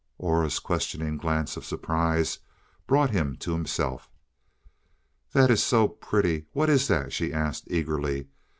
Aura's 0.17 0.57
questioning 0.57 1.15
glance 1.17 1.55
of 1.57 1.63
surprise 1.63 2.39
brought 2.87 3.11
him 3.11 3.35
to 3.35 3.51
himself. 3.53 4.09
"That 5.33 5.51
is 5.51 5.61
so 5.61 5.87
pretty 5.87 6.47
what 6.53 6.71
is 6.71 6.87
that?" 6.87 7.13
she 7.13 7.31
asked 7.31 7.65
eagerly. 7.67 8.25